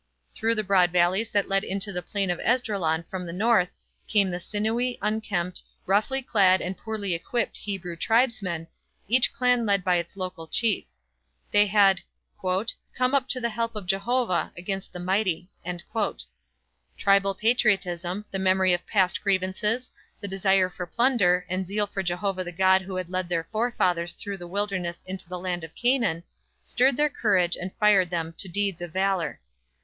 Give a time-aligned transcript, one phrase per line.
[0.33, 3.75] Through the broad valleys that lead into the Plain of Esdraelon from the north
[4.07, 8.65] came the sinewy, unkempt, roughly clad and poorly equipped Hebrew tribesmen,
[9.07, 10.85] each clan led by its local chief.
[11.51, 12.01] They had
[12.41, 15.51] "come up to the help of Jehovah against the mighty."
[16.97, 22.43] Tribal patriotism, the memory of past grievances, the desire for plunder, and zeal for Jehovah
[22.43, 26.23] the God who had led their forefathers through the wilderness into the land of Canaan,
[26.63, 29.39] stirred their courage and fired them to deeds of valor.